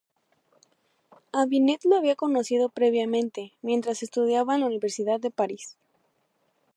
A 1.31 1.45
Binet 1.45 1.85
lo 1.85 1.95
había 1.95 2.15
conocido 2.15 2.69
previamente, 2.69 3.51
mientras 3.61 4.01
estudiaba 4.01 4.55
en 4.55 4.61
la 4.61 4.65
Universidad 4.65 5.19
de 5.19 5.29
París. 5.29 5.77